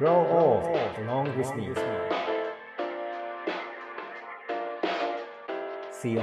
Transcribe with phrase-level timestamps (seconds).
[0.00, 0.62] 老後
[1.06, 1.74] long with me
[5.92, 6.18] see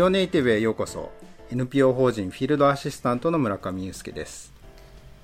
[0.00, 1.10] オネイティブへようこそ。
[1.50, 4.52] NPO 法人フィールドアシスタントの村上祐介です。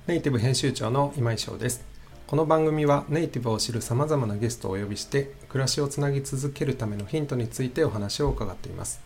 [0.08, 1.93] ネイティブ編集長の今井翔です。
[2.26, 9.02] この番組はネイティブを知るさまざまなゲストをお呼びして暮らしをつなぎ続けるためのヒントについてお話を伺っています。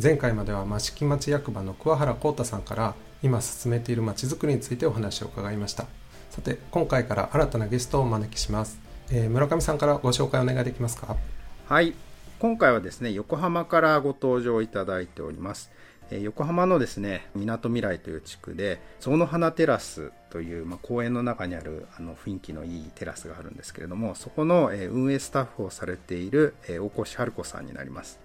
[0.00, 5.86] 前回までは益城町役場の桑原浩太さんから今進めているまちづくりについてお話を伺いました。
[6.30, 8.78] さて今回から新たなゲストをお招きします、
[9.10, 11.16] えー村上さんからご紹介お願いできますか？
[11.66, 11.94] はい。
[12.38, 15.72] 今回はですね横浜からご登場いただいております。
[16.20, 28.20] 横浜のですねみなとみらいという地区で象の花テラスという、まあ、公園の中にあるあの雰囲気のいいテラスがあるんですけれどもそこの、え運営スタッフをされている、え大越春子さんになります。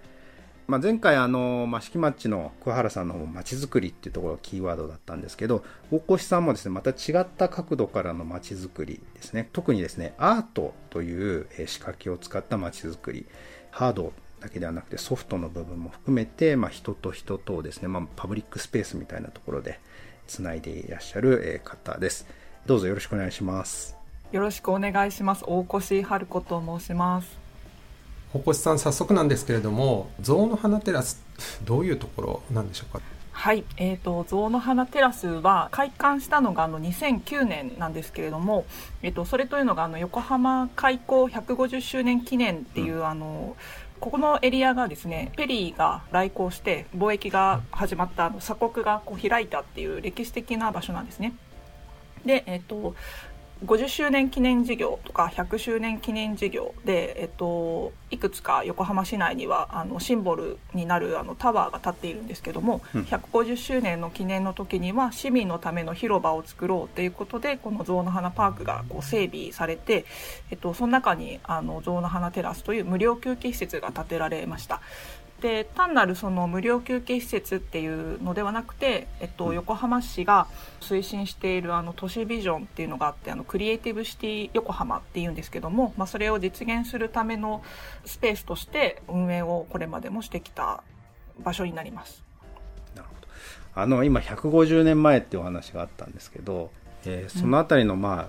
[0.68, 9.50] まあ、前回あの益城町の桑原さんの方も町づくりっていうところがキーワードだったんですけど大越さんもですねまた違った角度からの町づくりですね。
[9.54, 13.28] 特にですねアートというえ仕掛けを使った町づくり
[13.72, 19.80] ハードだけではなくてソフトの部分も含めて、まあ、人と人とをですね、まあ、パブリックスペースみたいなところで
[20.28, 22.28] つないでいらっしゃるえー方です。
[22.66, 23.96] どうぞよろしくお願いします。
[24.32, 25.44] よろしくお願いします。
[25.48, 27.38] 大越春子と申します。
[28.34, 31.24] 大越さん早速なんですけれども象の花テラス
[31.64, 33.02] どういうところなんでしょうか？
[33.32, 38.66] はい、えーと象の花テラスは開館したのがあの2009年なんですけれども、
[39.04, 43.56] えっ、とそれというのがあの横浜開港150周年記念っていう、あの
[44.00, 51.34] ここのエリアがですねペリーが来航して貿易が始まった鎖国がこう開いたっていう歴史的な場所なんですね。
[52.26, 52.96] で、えっ、と
[53.66, 70.06] 50周年記念事業とか100周年記念事業で、えっと、いくつか横浜市内にはあのシンボルになるあのタワーが立っているんですけども、うん150周年の記念の時には市民のための広場を作ろうということでこの象の花パークがこう整備されて、
[70.52, 74.82] えっと、その中にあの象の花テラスという無料休憩施設が建てられました。
[75.42, 80.48] で単なるその無料休憩施設っていうのではなくて、えっと、横浜市が
[80.82, 87.62] 推進しているあの都市ビジョンっていうのがあってあのクリエイティブシティ横浜っていうんですけども、まあ、それを実現するための
[88.06, 90.84] スペースとして運営をこれまでもしてきた
[91.44, 92.24] 場所になります。
[92.96, 93.28] なるほど
[93.76, 96.72] あの今150年前っていうお話があったんですけど、
[97.06, 98.28] えーそのあたりのまあ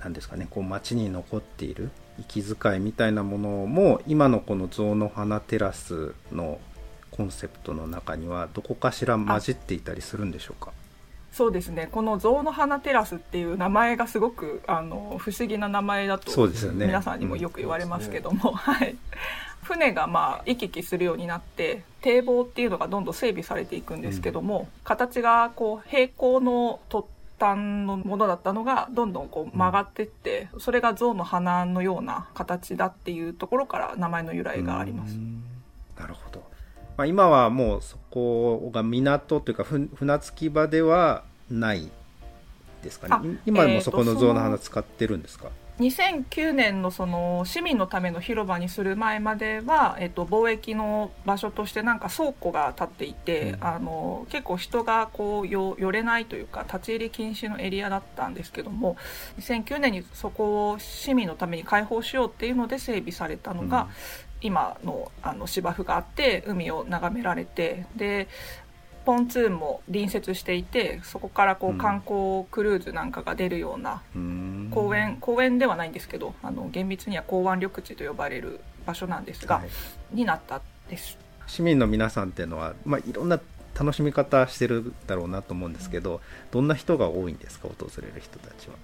[0.00, 6.58] 何ですかねこう街に残っている息遣いみたいなものも今のこの象の花テラスの
[7.10, 10.72] コンセプトの中にはどこかしら混じっていたりするんでしょうか？
[11.32, 11.88] そうですね。
[11.92, 16.86] この象の花テラスっていう名前がすごくあの不思議な名前だとそうですよね。
[16.86, 18.96] 皆さんにもよく言われますけども、はい、
[19.62, 27.04] 船がまあ行き来するようになって堤防っていうのがどんどん整備されていくんですけども、形がこう平行の突
[27.38, 35.16] 端のものだったのがどんどんこう曲がってって、それが象の花のような形だっていうところから名前の由来があります。
[35.98, 36.42] なるほど、
[36.96, 41.90] まあ、今はもうそこが港というかふ船着き場ではない
[42.82, 53.64] ですかあねい今でもそこの象の花使ってるんですか、2009年のその市民のための広場にする前までは、えっと、貿易の場所としてなんか倉庫が建っていて、うん。
[53.64, 58.96] あの結構人がこうよ寄れないというか立ち入り禁止のエリアだったんですけども
[59.38, 63.88] 2009年にそこを市民のために開放しようっていうので整備されたのが、うん。
[64.40, 68.28] 今のあの芝生があって海を眺められてで
[69.08, 71.78] ポンツーンも隣接していてそこからこううん。
[71.78, 74.68] 観光クルーズなんかが出るようなうーん。
[74.70, 79.68] 公園公園ではないんですけどあの厳密には港湾緑地と呼ばれる場所なんですが、はい。
[80.12, 80.60] になった
[80.90, 81.16] です。
[81.46, 83.40] 市民の皆さんっていうのは、まあ、いろんな
[83.74, 86.20] 楽しみ方してるだろうなと思うんですけど
[86.50, 88.74] どんな人が多いんですか訪れる人たちは？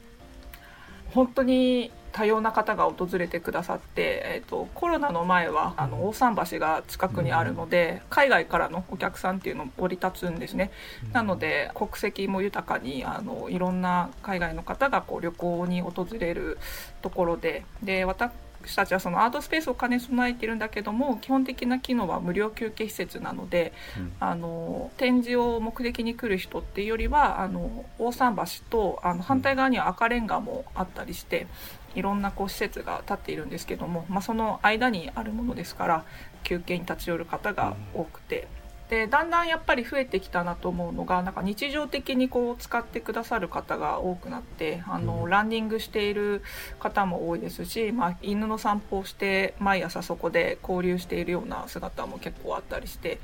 [1.15, 10.71] 本当に多様な方が訪れてくださって、えー、とコロナの前はあの大桟橋が近くにあるので、海外からのお客さんっていうのも降り立つんですね、
[11.13, 16.59] なので国籍も豊かにあのいろんな海外の方がこう旅行に訪れる
[17.03, 18.31] ところでで私
[18.75, 24.13] たちはそのアートスペースを兼ね備えているんだけども基本的な機能は無料休憩施設なので、うん。
[24.21, 31.47] あの展示を目的に来る人っていうよりはあの大桟橋とあの反対側には赤レンガもあったりして、
[31.95, 36.05] いろんなこう施設が建っているんですけども、まあ、その間にあるものですから
[36.43, 38.49] 休憩に立ち寄る方が多くて、
[38.91, 46.43] でだんだんやっぱり増えてきたなと思うのがなんか日常的にこう使ってくださる方が多くなってあの、ランニングしている
[46.79, 53.21] 方も多いですし、まあ、犬の散歩をして毎朝そこで交流しているような姿も結構あったりして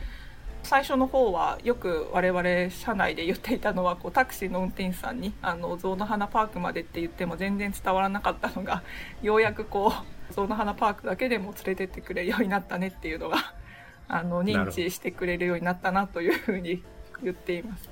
[0.62, 8.82] 最初の方はよく我々社内で言っていたのはこうタクシーの運転手さんにあの象の花パークまでって言っても全然伝わらなかったのが
[9.22, 9.92] ようやくこ
[10.30, 13.54] う象の花パークだけでも連れてってくれるようになったねっていうのが
[14.12, 16.82] あの認知してくれるようになったなというふうに
[17.22, 17.88] 言っています。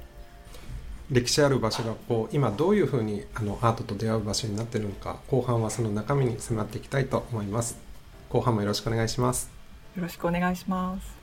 [1.10, 7.78] 歴史ある場所がこう今どういうふうにあのアートと出会う場所になっているのか後半はその中身に迫っていきたいと思います。
[8.28, 9.50] 後半もよろしくお願いします。
[9.96, 11.18] よろしくお願いします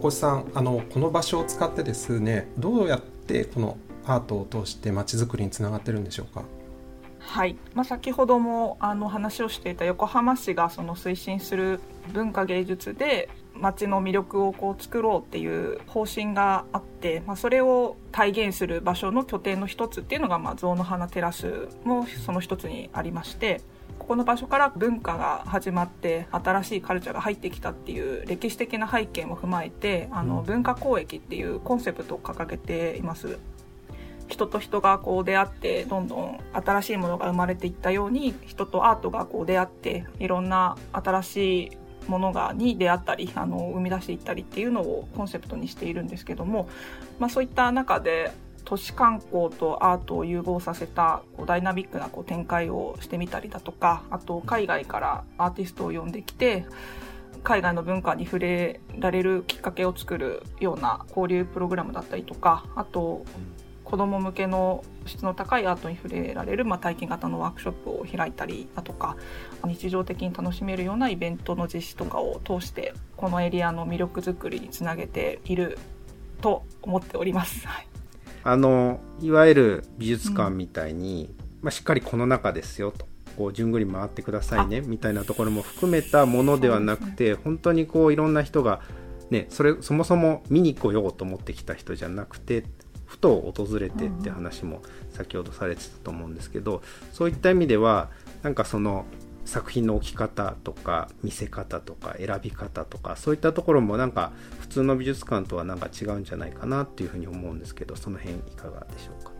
[0.00, 6.44] 大越さんあのこの場所を使ってですねどうやってこのアートを通してまちづくりにつながってるんでしょうか？
[7.18, 11.80] はい、まあ、先ほどもあの話をしていた横浜市がその推進する
[12.12, 23.60] 文化芸術で街の魅力をこう作ろうっていう方針があって、まあ、それを体現する場所の拠点の一つっていうのが、まあ、象の花テラスもその一つにありまして
[24.08, 33.38] ここの場所から文化が始まって新しいカルチャーが入ってきたっていう歴史的な背景も踏まえてあの文化交易っていうコンセプトを掲げています。
[34.26, 41.70] 人と人がこう出会ってどんどん新しいものが生まれていったように人とアートがこう出会っていろんな新しい
[42.08, 46.70] ものがに出会ったりあの生み出していったりっていうのをコンセプトにしているんですけども、
[47.18, 48.32] まあ、そういった中で
[48.68, 56.66] 都市観光とアートを融合させたこうダイナミックなこう展開をしてみたりだとかあと海外からアーティストを呼んできて
[57.42, 63.24] 海外の文化に触れられるきっかけを作るような交流プログラムだったりとかあと
[63.84, 69.16] 子ども向けの質の高いアートに触れられる、まあ、体験型のワークショップを開いたりだとか
[69.64, 75.78] 日常的に楽しめるようなイベントの実施とかを通してこのエリアの魅力づくりにつなげている
[76.42, 77.66] と思っております。
[77.66, 77.88] はい
[78.44, 83.06] あのいわゆる美術館みたいに、まあ、しっかりこの中ですよと
[83.36, 88.80] こう順繰り回ってくださいねみたいなところも含めたものではなくて、本当にこういろんな人が、
[89.30, 92.64] ね、それそもそも見に来ようと思ってきた人じゃなくて
[93.06, 96.82] ふと訪れてって話も先ほどされてたと思うんですけど、
[97.12, 98.10] そういった意味では
[98.42, 99.04] なんかその
[99.48, 109.32] 作品の置き方とか見せ方とか選び方とかそういったところもなんか普通の美術館とはなんか違うんじゃないかなっていうふうに思うんですけどその辺いかがでしょうか？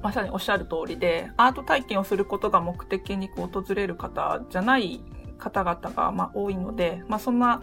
[0.00, 5.00] まさにおっしゃる通りでアート体験をすることが目的にこう訪れる方じゃない
[5.38, 7.62] 方々がまあ多いので、まあ、そんな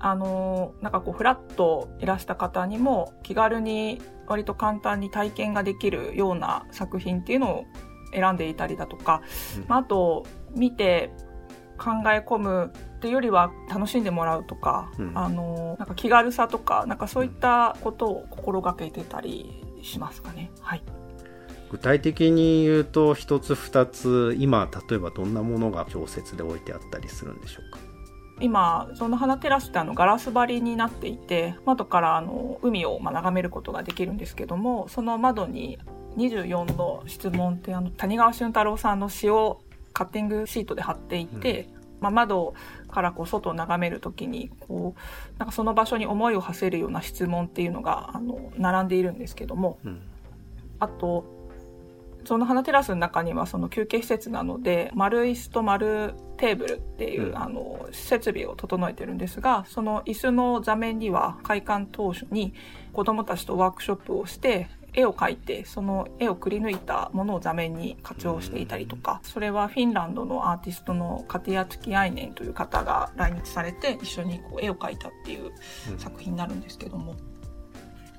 [0.00, 7.64] あのなんかこうフラッといらした方にも気軽に割と簡単に体験ができるような作品っていうのを
[8.12, 9.22] 選んでいたりだとか、
[9.56, 9.64] うん。
[9.68, 10.26] まあ、あと
[10.56, 11.12] 見て
[11.78, 15.12] 考え込むっていうよりは楽しんでもらうとか、うん。
[15.14, 20.50] あのなんか気軽さとかなんかそういったことを心がけてたりしますかね。
[20.60, 20.82] はい。
[21.70, 27.78] 具体的に言うと一つ二つ今例えばどんなものが常設で置いてあったりするんでしょうか？
[28.40, 35.78] 今その花テラスってあのガラス張りになっていて窓からあの海をまあ眺めることができるんですけどもその窓に
[36.18, 39.62] 24の質問ってあの谷川俊太郎さんの詩を
[39.96, 42.52] カッティングシートで貼っていて、まあ、窓
[42.90, 50.02] からこう外を眺めるときにこうなんかその場所に思いを馳せるような質問っていうのがあの並んでいるんですけども、うん。
[50.80, 51.24] あと
[52.26, 57.38] その花テラスの中にはその休憩施設なので丸椅子と丸テーブルっていう、うん。
[57.38, 62.52] あの設備を整えてるんですがその椅子の座面には開館当初に
[62.92, 75.52] 子どもたちとワークショップをして絵を描いてその絵をくり抜いたものを座面に活用していたりとかそれはフィンランドのアーティストのカティア・ツキアイネンという方が来日されて一緒にこう絵を描いたっていう
[75.98, 77.14] 作品になるんですけども。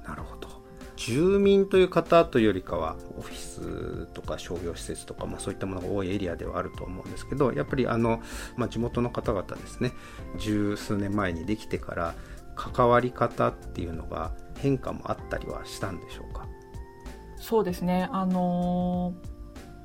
[0.06, 0.48] なるほど。
[0.96, 8.22] 住民という方というよりかはオフィスとか商業施設とか、まあ、そういったものが多いエリアではあると思うんですけどやっぱりあの、
[8.56, 9.94] まあ、地元の方々ですね
[10.40, 12.16] 十数年前にできてから
[12.56, 16.47] 関わり方っていうのが変化もあったりはしたんでしょうか？
[17.48, 18.10] そうですね。
[18.12, 19.38] あのー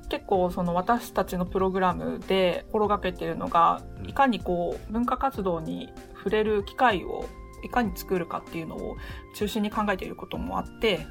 [0.09, 7.25] 結構その私たちのプログラムで心がけているのがうんいかにこう文化活動に触れる機会を
[7.63, 8.95] いかに作るかっていうのを
[9.33, 11.07] 中心に考えていることもあって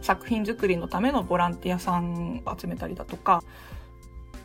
[0.00, 3.44] 作品作りのためのボランティアさんを集めたりだとか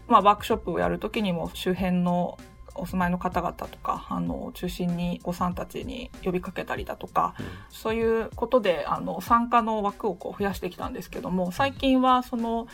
[0.07, 2.37] まあ、ワークショップをやるときにも周辺の
[2.75, 7.35] お住まいの方々とかあの中心にお子さんたちに呼びかけたりだとか、
[7.69, 12.67] そういうことであの参加の枠をこう増やしてきたんですけども最近はその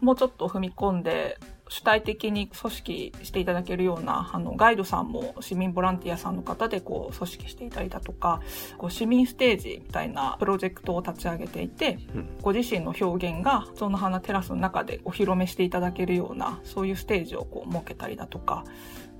[0.00, 8.40] もうちょっと踏み込んで主体的に組織していただけるようなあのガイドさんも市民ボランティアさんの方でこう組織していたりだとか
[8.78, 12.28] こう市民ステージみたいなプロジェクトを立ち上げていて、うん。
[12.40, 18.64] ご自身の表現がその花テラスの中でお披露目していただけるようなそういうステージをこう設けたりだとか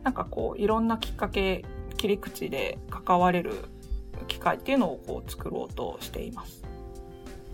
[0.02, 1.64] なんかこういろんなきっかけ
[1.96, 3.52] 切り口で関われる
[4.26, 6.62] 機会っていうのをこう作ろうとしています。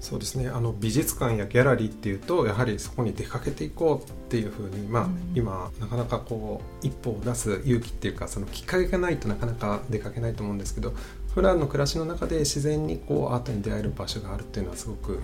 [0.01, 0.51] そうですね。
[0.51, 5.33] あの美術館やギャラリーっていうとやはりそこに出かけていこうっていうふうに、まあうん。
[5.35, 10.93] 今なかなかこう一歩を出す勇気っていうかそのきっかけがないとなかなか出かけないと思うんですけど
[11.35, 15.21] 普段の暮らしの中で自然にこうアートに出会える場所があるっていうのはすごく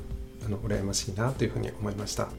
[0.47, 2.31] あの羨ましいなというふうに思いました。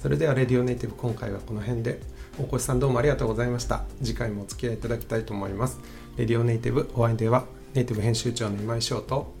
[0.00, 2.00] それでは「レディオネイティブ」今回はこの辺で
[2.40, 3.84] 大越さんどうもありがとうございました。
[4.02, 5.78] 次回もお付き合いいただきたいと思います。
[6.16, 7.44] レディオネイティブお相手は
[7.74, 9.34] ネイティブ編集長の今井翔と。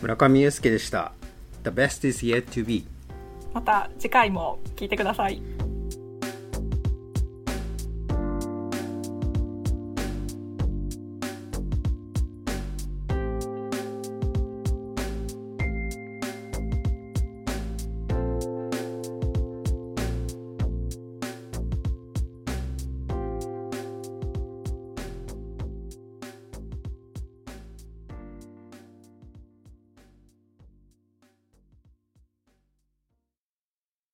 [0.00, 1.12] 村上祐介でした。
[1.64, 2.86] The best is yet to be
[3.52, 5.53] また次回も聞いてください。